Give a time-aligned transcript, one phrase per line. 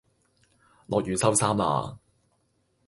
[0.87, 1.95] 落雨收衫啦